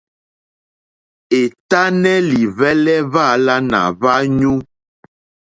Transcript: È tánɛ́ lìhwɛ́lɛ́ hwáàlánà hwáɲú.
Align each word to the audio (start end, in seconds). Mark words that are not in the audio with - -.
È 1.39 1.41
tánɛ́ 1.69 2.17
lìhwɛ́lɛ́ 2.29 2.97
hwáàlánà 3.11 3.79
hwáɲú. 3.97 4.53